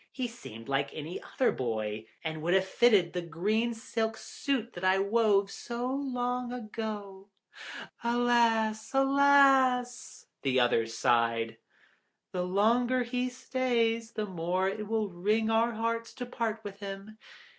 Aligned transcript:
"He 0.11 0.27
seemed 0.27 0.67
like 0.67 0.89
any 0.95 1.21
other 1.21 1.51
boy, 1.51 2.07
and 2.23 2.41
would 2.41 2.55
just 2.55 2.65
have 2.69 2.73
fitted 2.75 3.13
the 3.13 3.21
green 3.21 3.75
silk 3.75 4.17
suit 4.17 4.73
that 4.73 4.83
I 4.83 4.97
wove 4.97 5.51
so 5.51 5.85
long 5.93 6.51
ago." 6.51 7.27
"Alas, 8.03 8.95
alas!" 8.95 10.25
the 10.41 10.59
others 10.59 10.97
sighed. 10.97 11.57
"The 12.31 12.41
longer 12.41 13.03
he 13.03 13.29
stays, 13.29 14.13
the 14.13 14.25
more 14.25 14.67
it 14.67 14.87
will 14.87 15.09
wring 15.11 15.51
our 15.51 15.73
hearts 15.73 16.13
to 16.15 16.25
part 16.25 16.63
with 16.63 16.79
him. 16.79 17.19